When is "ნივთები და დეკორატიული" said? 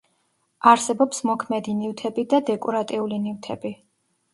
1.85-3.25